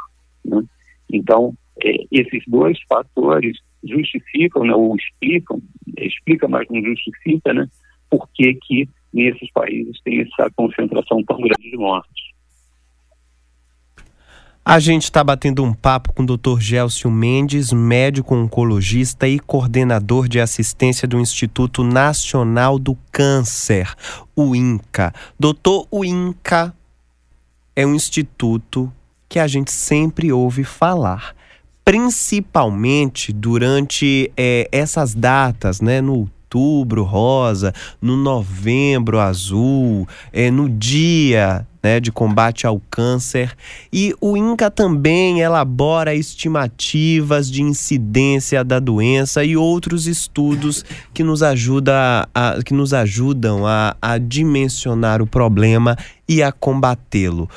Né? 0.46 0.64
Então, 1.12 1.54
é, 1.84 1.96
esses 2.12 2.44
dois 2.48 2.80
fatores 2.88 3.58
justificam, 3.84 4.64
né, 4.64 4.74
ou 4.74 4.96
explicam, 4.96 5.62
explica, 5.98 6.48
mas 6.48 6.68
não 6.70 6.82
justifica, 6.84 7.54
né, 7.54 7.68
por 8.10 8.28
que, 8.34 8.54
que 8.56 8.90
nesses 9.14 9.52
países 9.52 10.00
tem 10.04 10.22
essa 10.22 10.50
concentração 10.56 11.24
tão 11.24 11.38
grande 11.38 11.70
de 11.70 11.78
mortes. 11.78 12.30
A 14.64 14.78
gente 14.78 15.06
está 15.06 15.24
batendo 15.24 15.64
um 15.64 15.74
papo 15.74 16.14
com 16.14 16.22
o 16.22 16.38
Dr. 16.38 16.60
Gélcio 16.60 17.10
Mendes, 17.10 17.74
médico 17.74 18.36
oncologista 18.36 19.28
e 19.28 19.40
coordenador 19.40 20.28
de 20.28 20.40
assistência 20.40 21.08
do 21.08 21.20
Instituto 21.20 21.84
Nacional 21.84 22.78
do 22.78 22.96
Câncer, 23.12 23.92
o 24.36 24.56
INCA. 24.56 25.12
Doutor, 25.40 25.88
o 25.90 26.06
INCA 26.06 26.72
é 27.76 27.84
um 27.84 27.96
instituto 27.96 28.94
que 29.28 29.40
a 29.40 29.48
gente 29.48 29.72
sempre 29.72 30.32
ouve 30.32 30.64
falar, 30.64 31.36
principalmente 31.84 33.34
durante 33.34 34.32
é, 34.38 34.70
essas 34.72 35.16
datas, 35.16 35.82
né, 35.82 36.00
no 36.00 36.30
outubro 36.50 37.04
rosa, 37.04 37.74
no 38.02 38.18
novembro 38.18 39.20
azul, 39.20 40.08
é, 40.34 40.50
no 40.50 40.68
dia 40.68 41.68
né, 41.82 42.00
de 42.00 42.12
combate 42.12 42.66
ao 42.66 42.82
câncer. 42.90 43.56
E 43.94 44.14
o 44.20 44.36
INCA 44.36 44.72
também 44.72 45.42
elabora 45.42 46.14
estimativas 46.14 47.50
de 47.50 47.62
incidência 47.62 48.64
da 48.64 48.80
doença 48.80 49.44
e 49.44 49.56
outros 49.56 50.08
estudos 50.08 50.84
que 51.14 51.24
nos, 51.24 51.44
ajuda 51.44 52.28
a, 52.34 52.60
que 52.66 52.74
nos 52.74 52.94
ajudam 52.94 53.66
a, 53.66 53.96
a 54.02 54.18
dimensionar 54.18 55.22
o 55.22 55.28
problema 55.28 55.96
e 56.28 56.42
a 56.42 56.52
combatê-lo 56.52 57.48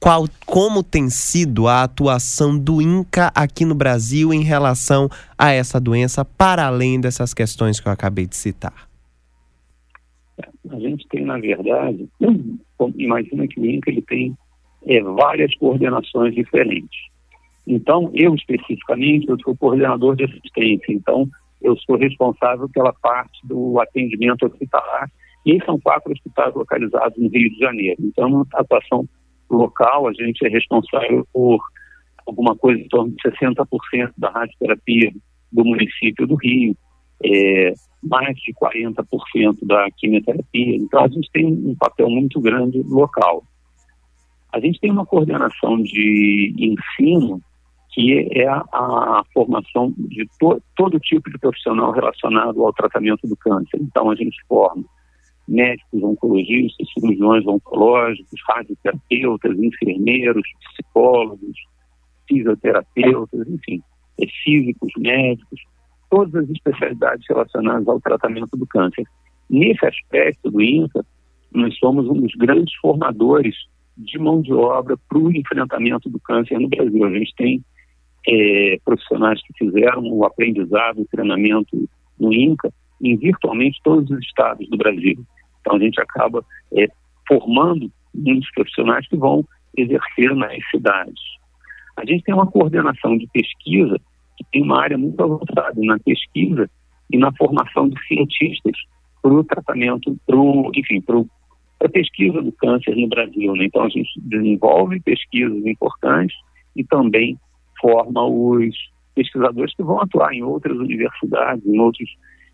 qual, 0.00 0.24
como 0.46 0.82
tem 0.82 1.10
sido 1.10 1.68
a 1.68 1.82
atuação 1.82 2.58
do 2.58 2.80
INCA 2.80 3.30
aqui 3.34 3.66
no 3.66 3.74
Brasil 3.74 4.32
em 4.32 4.42
relação 4.42 5.10
a 5.36 5.52
essa 5.52 5.78
doença, 5.78 6.24
para 6.24 6.66
além 6.66 6.98
dessas 6.98 7.34
questões 7.34 7.78
que 7.78 7.86
eu 7.86 7.92
acabei 7.92 8.26
de 8.26 8.34
citar? 8.34 8.88
A 10.70 10.78
gente 10.78 11.06
tem, 11.08 11.24
na 11.24 11.38
verdade, 11.38 12.08
imagina 12.96 13.46
que 13.46 13.60
o 13.60 13.66
INCA 13.66 13.90
ele 13.90 14.00
tem 14.00 14.34
é, 14.86 15.02
várias 15.02 15.54
coordenações 15.56 16.34
diferentes. 16.34 16.98
Então, 17.66 18.10
eu 18.14 18.34
especificamente, 18.34 19.28
eu 19.28 19.38
sou 19.40 19.54
coordenador 19.54 20.16
de 20.16 20.24
assistência, 20.24 20.92
então 20.92 21.28
eu 21.60 21.76
sou 21.76 21.96
responsável 21.96 22.68
pela 22.70 22.92
parte 22.94 23.38
do 23.46 23.78
atendimento 23.78 24.46
hospitalar, 24.46 25.10
e 25.44 25.62
são 25.64 25.78
quatro 25.78 26.10
hospitais 26.12 26.54
localizados 26.54 27.18
no 27.18 27.28
Rio 27.28 27.50
de 27.50 27.58
Janeiro. 27.58 28.00
Então, 28.00 28.24
é 28.24 28.28
uma 28.28 28.46
atuação 28.54 29.06
local, 29.50 30.08
a 30.08 30.12
gente 30.12 30.44
é 30.46 30.48
responsável 30.48 31.26
por 31.32 31.60
alguma 32.26 32.56
coisa 32.56 32.80
em 32.80 32.88
torno 32.88 33.10
de 33.10 33.22
60% 33.22 34.12
da 34.16 34.30
radioterapia 34.30 35.12
do 35.52 35.64
município 35.64 36.26
do 36.26 36.36
Rio, 36.36 36.76
é, 37.24 37.74
mais 38.02 38.36
de 38.36 38.54
40% 38.54 39.58
da 39.62 39.86
quimioterapia. 39.96 40.76
Então, 40.76 41.04
a 41.04 41.08
gente 41.08 41.28
tem 41.32 41.46
um 41.46 41.74
papel 41.78 42.08
muito 42.08 42.40
grande 42.40 42.82
local. 42.84 43.44
A 44.52 44.60
gente 44.60 44.80
tem 44.80 44.90
uma 44.90 45.06
coordenação 45.06 45.82
de 45.82 46.54
ensino 46.58 47.40
que 47.92 48.28
é 48.32 48.46
a, 48.46 49.22
formação 49.34 49.92
de 49.98 50.24
to, 50.38 50.62
todo 50.76 51.00
tipo 51.00 51.28
de 51.28 51.38
profissional 51.38 51.90
relacionado 51.90 52.64
ao 52.64 52.72
tratamento 52.72 53.26
do 53.26 53.36
câncer. 53.36 53.78
Então, 53.80 54.10
a 54.10 54.14
gente 54.14 54.36
forma 54.48 54.84
médicos 55.50 56.02
oncologistas, 56.02 56.88
cirurgiões 56.94 57.44
oncológicos, 57.46 58.40
radioterapeutas, 58.48 59.58
enfermeiros, 59.58 60.48
psicólogos, 60.70 61.56
fisioterapeutas, 62.28 63.48
enfim, 63.48 63.82
é, 64.20 64.26
físicos, 64.44 64.92
médicos, 64.96 65.60
todas 66.08 66.44
as 66.44 66.50
especialidades 66.50 67.26
relacionadas 67.28 67.86
ao 67.88 68.00
tratamento 68.00 68.56
do 68.56 68.66
câncer. 68.66 69.04
Nesse 69.48 69.84
aspecto 69.84 70.50
do 70.50 70.62
INCA, 70.62 71.04
nós 71.52 71.76
somos 71.78 72.06
um 72.08 72.20
dos 72.20 72.32
grandes 72.36 72.72
formadores 72.76 73.56
de 73.96 74.18
mão 74.18 74.40
de 74.40 74.52
obra 74.52 74.96
para 75.08 75.18
o 75.18 75.32
enfrentamento 75.32 76.08
do 76.08 76.20
câncer 76.20 76.58
no 76.60 76.68
Brasil. 76.68 77.04
A 77.04 77.10
gente 77.10 77.34
tem 77.36 77.64
é, 78.28 78.78
profissionais 78.84 79.42
que 79.42 79.52
fizeram 79.58 80.02
o 80.12 80.24
aprendizado, 80.24 81.00
o 81.00 81.08
treinamento 81.10 81.88
no 82.18 82.32
INCA 82.32 82.72
em 83.02 83.16
virtualmente 83.16 83.80
todos 83.82 84.08
os 84.10 84.18
estados 84.24 84.68
do 84.68 84.76
Brasil. 84.76 85.24
Então 85.60 85.76
a 85.76 85.78
gente 85.78 86.00
acaba 86.00 86.44
é, 86.76 86.88
formando 87.26 87.90
muitos 88.14 88.50
profissionais 88.52 89.06
que 89.08 89.16
vão 89.16 89.44
exercer 89.76 90.34
nas 90.34 90.58
cidades. 90.70 91.20
A 91.96 92.04
gente 92.04 92.24
tem 92.24 92.34
uma 92.34 92.46
coordenação 92.46 93.16
de 93.16 93.26
pesquisa 93.28 93.96
que 94.36 94.44
tem 94.52 94.62
uma 94.62 94.80
área 94.80 94.96
muito 94.96 95.22
avançada 95.22 95.74
na 95.76 95.98
pesquisa 95.98 96.68
e 97.10 97.18
na 97.18 97.32
formação 97.32 97.88
de 97.88 97.96
cientistas 98.06 98.74
para 99.22 99.32
o 99.32 99.44
tratamento, 99.44 100.16
pro, 100.26 100.70
enfim, 100.74 101.00
para 101.02 101.20
a 101.84 101.88
pesquisa 101.88 102.40
do 102.40 102.52
câncer 102.52 102.96
no 102.96 103.08
Brasil. 103.08 103.54
Né? 103.54 103.64
Então 103.64 103.82
a 103.82 103.88
gente 103.88 104.10
desenvolve 104.16 105.00
pesquisas 105.00 105.64
importantes 105.66 106.36
e 106.74 106.84
também 106.84 107.38
forma 107.80 108.24
os 108.24 108.74
pesquisadores 109.14 109.74
que 109.74 109.82
vão 109.82 110.00
atuar 110.00 110.32
em 110.32 110.42
outras 110.42 110.76
universidades, 110.76 111.66
em 111.66 111.78
outros 111.78 112.08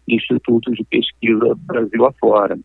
institutos 0.09 0.77
de 0.77 0.85
pesquisa 0.85 1.55
Brasil 1.67 2.07
afora. 2.07 2.59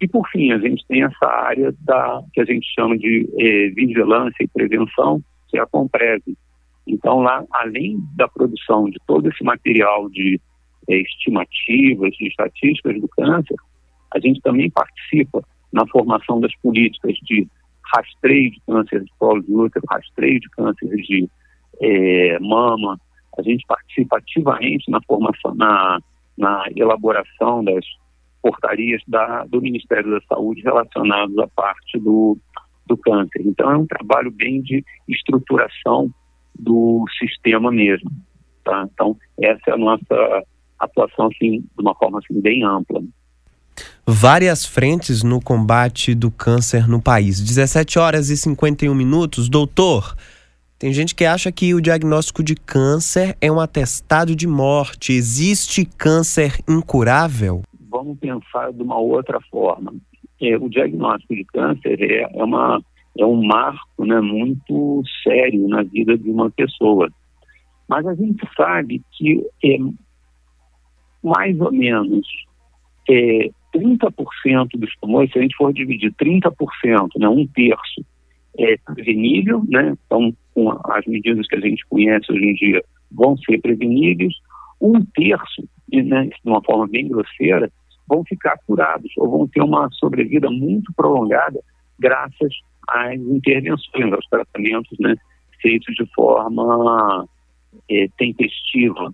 E, 0.00 0.06
por 0.06 0.28
fim, 0.28 0.52
a 0.52 0.58
gente 0.58 0.84
tem 0.86 1.02
essa 1.02 1.26
área 1.26 1.74
da, 1.80 2.22
que 2.32 2.40
a 2.40 2.44
gente 2.44 2.66
chama 2.74 2.98
de 2.98 3.28
eh, 3.38 3.70
vigilância 3.70 4.44
e 4.44 4.48
prevenção, 4.48 5.22
que 5.48 5.58
é 5.58 5.62
a 5.62 5.66
Comprev. 5.66 6.22
Então, 6.86 7.20
lá, 7.20 7.42
além 7.50 7.98
da 8.14 8.28
produção 8.28 8.84
de 8.84 8.98
todo 9.06 9.28
esse 9.28 9.42
material 9.42 10.08
de 10.10 10.38
eh, 10.88 10.98
estimativas, 10.98 12.12
de 12.12 12.28
estatísticas 12.28 13.00
do 13.00 13.08
câncer, 13.08 13.56
a 14.14 14.20
gente 14.20 14.40
também 14.42 14.70
participa 14.70 15.42
na 15.72 15.86
formação 15.86 16.40
das 16.40 16.54
políticas 16.56 17.14
de 17.22 17.48
rastreio 17.94 18.50
de 18.50 18.60
câncer 18.66 19.02
de 19.02 19.10
colo 19.18 19.42
de 19.42 19.52
útero, 19.52 19.84
rastreio 19.88 20.40
de 20.40 20.48
câncer 20.50 20.88
de 20.88 21.28
eh, 21.80 22.38
mama. 22.40 23.00
A 23.38 23.42
gente 23.42 23.64
participa 23.66 24.18
ativamente 24.18 24.90
na 24.90 25.00
formação, 25.06 25.54
na, 25.54 26.00
na 26.36 26.64
elaboração 26.76 27.64
das 27.64 27.84
portarias 28.46 29.02
da, 29.08 29.44
do 29.46 29.60
Ministério 29.60 30.08
da 30.08 30.20
Saúde 30.28 30.62
relacionadas 30.62 31.36
à 31.36 31.48
parte 31.48 31.98
do, 31.98 32.38
do 32.86 32.96
câncer. 32.96 33.42
Então, 33.44 33.72
é 33.72 33.76
um 33.76 33.86
trabalho 33.86 34.30
bem 34.30 34.62
de 34.62 34.84
estruturação 35.08 36.08
do 36.56 37.04
sistema 37.18 37.72
mesmo. 37.72 38.08
Tá? 38.64 38.88
Então, 38.92 39.16
essa 39.42 39.62
é 39.66 39.72
a 39.72 39.76
nossa 39.76 40.44
atuação 40.78 41.26
assim, 41.26 41.60
de 41.60 41.82
uma 41.82 41.94
forma 41.96 42.20
assim, 42.20 42.40
bem 42.40 42.62
ampla. 42.62 43.02
Várias 44.06 44.64
frentes 44.64 45.24
no 45.24 45.40
combate 45.40 46.14
do 46.14 46.30
câncer 46.30 46.86
no 46.86 47.02
país. 47.02 47.40
17 47.40 47.98
horas 47.98 48.30
e 48.30 48.36
51 48.36 48.94
minutos. 48.94 49.48
Doutor, 49.48 50.14
tem 50.78 50.92
gente 50.92 51.16
que 51.16 51.24
acha 51.24 51.50
que 51.50 51.74
o 51.74 51.80
diagnóstico 51.80 52.44
de 52.44 52.54
câncer 52.54 53.36
é 53.40 53.50
um 53.50 53.58
atestado 53.58 54.36
de 54.36 54.46
morte. 54.46 55.12
Existe 55.12 55.84
câncer 55.84 56.60
incurável? 56.68 57.62
Vamos 57.96 58.18
pensar 58.18 58.72
de 58.74 58.82
uma 58.82 58.98
outra 58.98 59.40
forma. 59.50 59.94
É, 60.42 60.54
o 60.58 60.68
diagnóstico 60.68 61.34
de 61.34 61.44
câncer 61.44 61.98
é, 61.98 62.28
é, 62.30 62.44
uma, 62.44 62.78
é 63.18 63.24
um 63.24 63.42
marco 63.42 64.04
né, 64.04 64.20
muito 64.20 65.02
sério 65.22 65.66
na 65.66 65.82
vida 65.82 66.18
de 66.18 66.30
uma 66.30 66.50
pessoa. 66.50 67.08
Mas 67.88 68.06
a 68.06 68.14
gente 68.14 68.46
sabe 68.54 69.00
que 69.12 69.42
é, 69.64 69.78
mais 71.22 71.58
ou 71.58 71.72
menos 71.72 72.26
é, 73.08 73.48
30% 73.74 74.68
dos 74.74 74.94
tumores, 75.00 75.32
se 75.32 75.38
a 75.38 75.42
gente 75.42 75.56
for 75.56 75.72
dividir 75.72 76.12
30%, 76.12 76.52
né, 77.16 77.28
um 77.30 77.46
terço, 77.46 78.04
é 78.58 78.76
prevenível, 78.76 79.62
né? 79.68 79.94
Então, 80.06 80.34
com 80.54 80.70
as 80.70 81.06
medidas 81.06 81.46
que 81.46 81.56
a 81.56 81.60
gente 81.60 81.84
conhece 81.88 82.30
hoje 82.30 82.44
em 82.44 82.54
dia, 82.54 82.82
vão 83.10 83.36
ser 83.38 83.58
preveníveis. 83.60 84.34
Um 84.80 85.02
terço, 85.14 85.66
né, 85.90 86.24
de 86.24 86.40
uma 86.44 86.62
forma 86.62 86.86
bem 86.86 87.08
grosseira, 87.08 87.70
vão 88.08 88.24
ficar 88.24 88.56
curados 88.66 89.10
ou 89.16 89.30
vão 89.30 89.48
ter 89.48 89.62
uma 89.62 89.88
sobrevida 89.92 90.50
muito 90.50 90.92
prolongada 90.94 91.60
graças 91.98 92.52
às 92.88 93.14
intervenções, 93.14 94.12
aos 94.12 94.26
tratamentos 94.26 94.96
né, 95.00 95.14
feitos 95.60 95.94
de 95.94 96.06
forma 96.14 97.26
é, 97.90 98.06
tempestiva. 98.16 99.12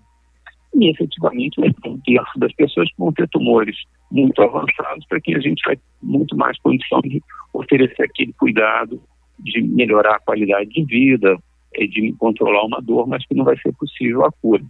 E 0.74 0.90
efetivamente 0.90 1.60
ter 1.60 1.88
um 1.88 2.00
terço 2.00 2.38
das 2.38 2.52
pessoas 2.54 2.88
vão 2.96 3.12
ter 3.12 3.28
tumores 3.28 3.76
muito 4.10 4.40
avançados 4.42 5.04
para 5.06 5.20
quem 5.20 5.36
a 5.36 5.40
gente 5.40 5.62
vai 5.66 5.78
muito 6.02 6.36
mais 6.36 6.58
condição 6.60 7.00
de 7.00 7.22
oferecer 7.52 8.02
aquele 8.02 8.32
cuidado, 8.32 9.02
de 9.38 9.60
melhorar 9.62 10.16
a 10.16 10.20
qualidade 10.20 10.70
de 10.70 10.84
vida, 10.84 11.36
é, 11.74 11.86
de 11.86 12.12
controlar 12.18 12.64
uma 12.64 12.80
dor, 12.80 13.06
mas 13.06 13.26
que 13.26 13.34
não 13.34 13.44
vai 13.44 13.56
ser 13.58 13.72
possível 13.74 14.24
a 14.24 14.32
cura. 14.32 14.62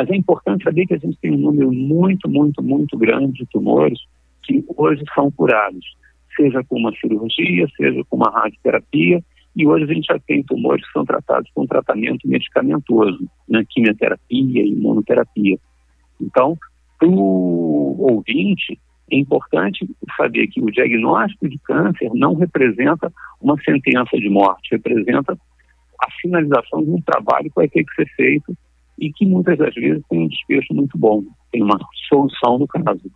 Mas 0.00 0.08
é 0.08 0.16
importante 0.16 0.64
saber 0.64 0.86
que 0.86 0.94
a 0.94 0.98
gente 0.98 1.18
tem 1.20 1.30
um 1.30 1.36
número 1.36 1.70
muito, 1.70 2.26
muito, 2.26 2.62
muito 2.62 2.96
grande 2.96 3.34
de 3.34 3.46
tumores 3.50 3.98
que 4.42 4.64
hoje 4.74 5.04
são 5.14 5.30
curados, 5.30 5.84
seja 6.34 6.64
com 6.64 6.78
uma 6.78 6.90
cirurgia, 6.96 7.68
seja 7.76 8.02
com 8.08 8.16
uma 8.16 8.30
radioterapia, 8.30 9.22
e 9.54 9.66
hoje 9.66 9.84
a 9.84 9.92
gente 9.92 10.06
já 10.06 10.18
tem 10.20 10.42
tumores 10.42 10.86
que 10.86 10.92
são 10.92 11.04
tratados 11.04 11.50
com 11.54 11.66
tratamento 11.66 12.26
medicamentoso, 12.26 13.28
né, 13.46 13.62
quimioterapia, 13.68 14.64
imunoterapia. 14.64 15.58
Então, 16.18 16.56
para 16.98 17.06
o 17.06 17.96
ouvinte, 18.10 18.80
é 19.12 19.18
importante 19.18 19.86
saber 20.16 20.46
que 20.46 20.62
o 20.62 20.70
diagnóstico 20.70 21.46
de 21.46 21.58
câncer 21.58 22.10
não 22.14 22.36
representa 22.36 23.12
uma 23.38 23.60
sentença 23.62 24.16
de 24.16 24.30
morte, 24.30 24.70
representa 24.72 25.34
a 26.00 26.10
finalização 26.22 26.82
de 26.82 26.90
um 26.90 27.02
trabalho 27.02 27.50
que 27.50 27.56
vai 27.56 27.68
ter 27.68 27.84
que 27.84 27.94
ser 27.96 28.06
feito 28.16 28.56
e 29.00 29.12
que 29.12 29.24
muitas 29.24 29.56
das 29.56 29.74
vezes 29.74 30.02
tem 30.08 30.20
um 30.20 30.28
desfecho 30.28 30.74
muito 30.74 30.96
bom, 30.98 31.24
tem 31.50 31.62
uma 31.62 31.78
solução 32.08 32.58
do 32.58 32.66
caso. 32.68 33.10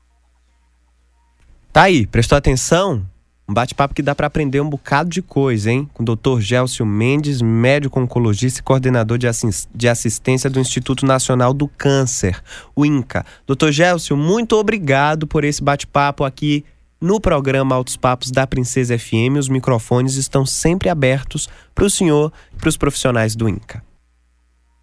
Tá 1.73 1.83
aí, 1.83 2.07
prestou 2.07 2.38
atenção? 2.38 3.05
Um 3.47 3.53
bate-papo 3.53 3.95
que 3.95 4.00
dá 4.00 4.14
para 4.14 4.26
aprender 4.26 4.61
um 4.61 4.71
bocado 4.71 5.11
de 5.11 5.21
coisa, 5.21 5.71
hein? 5.71 5.87
Com 5.93 6.03
o 6.03 6.07
Dr. 6.07 6.41
Gélcio 6.41 6.87
Mendes, 6.87 7.43
médico 7.43 8.00
oncologista 8.00 8.61
e 8.61 8.62
coordenador 8.62 9.19
de, 9.19 9.26
de 9.75 9.88
assistência 9.88 10.49
do 10.49 10.59
Instituto 10.59 11.05
Nacional 11.05 11.53
do 11.53 11.69
Câncer, 11.69 12.41
o 12.75 12.87
INCA. 12.87 13.27
Dr. 13.47 13.70
Gélcio, 13.70 14.16
muito 14.16 14.57
obrigado 14.57 15.27
por 15.27 15.44
esse 15.44 15.62
bate-papo 15.62 16.25
aqui 16.25 16.64
no 16.99 17.20
programa 17.20 17.75
Altos 17.75 17.99
Papos 17.99 18.31
da 18.31 18.47
Princesa 18.47 18.99
FM. 18.99 19.37
Os 19.38 19.51
microfones 19.51 20.14
estão 20.14 20.47
sempre 20.47 20.88
abertos 20.88 21.47
para 21.75 21.85
o 21.85 21.90
senhor 21.90 22.33
e 22.55 22.57
para 22.57 22.70
os 22.70 22.79
profissionais 22.79 23.37
do 23.37 23.47
INCA. 23.47 23.83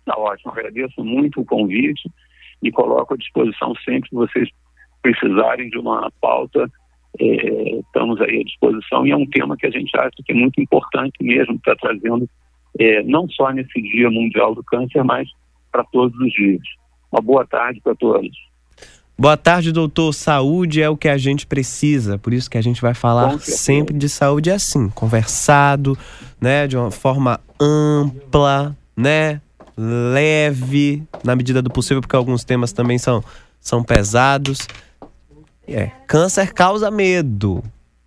Tá 0.05 0.15
ótimo, 0.17 0.51
agradeço 0.51 1.03
muito 1.03 1.41
o 1.41 1.45
convite 1.45 2.09
e 2.61 2.71
coloco 2.71 3.13
à 3.13 3.17
disposição 3.17 3.73
sempre 3.85 4.09
que 4.09 4.15
vocês 4.15 4.49
precisarem 5.01 5.69
de 5.69 5.77
uma 5.77 6.11
pauta 6.21 6.69
é, 7.19 7.79
estamos 7.79 8.21
aí 8.21 8.39
à 8.39 8.43
disposição 8.43 9.05
e 9.05 9.11
é 9.11 9.15
um 9.15 9.25
tema 9.25 9.57
que 9.57 9.67
a 9.67 9.71
gente 9.71 9.95
acha 9.97 10.11
que 10.25 10.31
é 10.31 10.35
muito 10.35 10.61
importante 10.61 11.15
mesmo, 11.21 11.55
está 11.55 11.75
trazendo 11.75 12.29
é, 12.79 13.03
não 13.03 13.27
só 13.29 13.51
nesse 13.51 13.81
Dia 13.81 14.09
Mundial 14.09 14.55
do 14.55 14.63
Câncer, 14.63 15.03
mas 15.03 15.27
para 15.71 15.83
todos 15.85 16.17
os 16.19 16.31
dias. 16.31 16.61
Uma 17.11 17.21
boa 17.21 17.45
tarde 17.45 17.81
para 17.81 17.95
todos. 17.95 18.31
Boa 19.17 19.37
tarde, 19.37 19.71
doutor. 19.71 20.13
Saúde 20.13 20.81
é 20.81 20.89
o 20.89 20.97
que 20.97 21.07
a 21.07 21.17
gente 21.17 21.45
precisa, 21.45 22.17
por 22.17 22.33
isso 22.33 22.49
que 22.49 22.57
a 22.57 22.61
gente 22.61 22.81
vai 22.81 22.93
falar 22.93 23.39
sempre 23.39 23.95
de 23.95 24.09
saúde 24.09 24.49
assim, 24.49 24.89
conversado, 24.89 25.97
né, 26.39 26.65
de 26.65 26.75
uma 26.77 26.89
forma 26.89 27.39
ampla, 27.59 28.75
né, 28.97 29.41
leve, 29.81 31.03
na 31.23 31.35
medida 31.35 31.61
do 31.61 31.69
possível, 31.69 32.01
porque 32.01 32.15
alguns 32.15 32.43
temas 32.43 32.71
também 32.71 32.97
são, 32.97 33.23
são 33.59 33.83
pesados. 33.83 34.67
É, 35.67 35.91
câncer 36.07 36.53
causa 36.53 36.91
medo. 36.91 37.63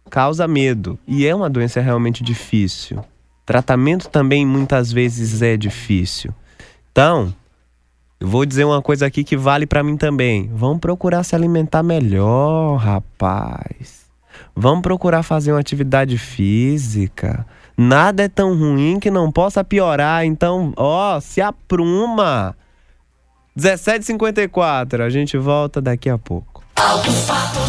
Causa 0.09 0.47
medo. 0.47 0.99
E 1.07 1.27
é 1.27 1.35
uma 1.35 1.51
doença 1.51 1.81
realmente 1.81 2.23
difícil. 2.23 3.05
Tratamento 3.45 4.09
também 4.09 4.47
muitas 4.47 4.93
vezes 4.93 5.43
é 5.43 5.57
difícil. 5.57 6.33
Então, 6.93 7.35
eu 8.21 8.29
vou 8.29 8.47
dizer 8.47 8.65
uma 8.65 8.81
coisa 8.81 9.07
aqui 9.07 9.25
que 9.25 9.37
vale 9.37 9.67
para 9.67 9.83
mim 9.83 9.97
também. 9.97 10.49
Vamos 10.55 10.79
procurar 10.79 11.25
se 11.25 11.35
alimentar 11.35 11.83
melhor, 11.83 12.77
rapaz. 12.77 14.05
Vamos 14.55 14.83
procurar 14.83 15.23
fazer 15.23 15.53
uma 15.53 15.61
atividade 15.61 16.17
física. 16.17 17.45
Nada 17.77 18.23
é 18.23 18.29
tão 18.29 18.57
ruim 18.57 19.01
que 19.01 19.11
não 19.11 19.31
possa 19.33 19.65
piorar. 19.65 20.25
Então, 20.25 20.73
ó, 20.77 21.19
se 21.21 21.41
apruma. 21.41 22.57
17h54, 23.59 25.01
a 25.01 25.09
gente 25.09 25.37
volta 25.37 25.81
daqui 25.81 26.09
a 26.09 26.19
pouco. 26.19 26.63
Papos. 26.75 27.64